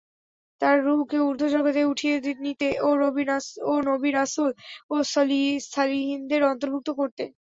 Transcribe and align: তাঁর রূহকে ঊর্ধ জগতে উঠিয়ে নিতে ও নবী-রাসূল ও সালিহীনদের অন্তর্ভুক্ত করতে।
তাঁর 0.61 0.77
রূহকে 0.85 1.17
ঊর্ধ 1.27 1.41
জগতে 1.53 1.81
উঠিয়ে 1.91 2.15
নিতে 2.45 2.67
ও 2.81 2.89
নবী-রাসূল 3.87 4.49
ও 4.89 4.95
সালিহীনদের 5.71 6.41
অন্তর্ভুক্ত 6.51 6.89
করতে। 6.99 7.23